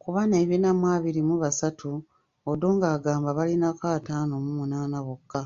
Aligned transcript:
Ku 0.00 0.08
bano 0.14 0.34
ebina 0.42 0.70
mu 0.78 0.86
abiri 0.94 1.20
mu 1.28 1.36
basatu, 1.42 1.90
Odongo 2.50 2.86
agamba 2.96 3.28
balinako 3.38 3.84
ataano 3.96 4.32
mu 4.44 4.50
munaana 4.58 4.98
bokka. 5.06 5.42